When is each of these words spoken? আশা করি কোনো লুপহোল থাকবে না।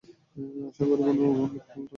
আশা 0.67 0.83
করি 0.83 0.99
কোনো 0.99 1.19
লুপহোল 1.19 1.49
থাকবে 1.51 1.75
না। 1.75 1.87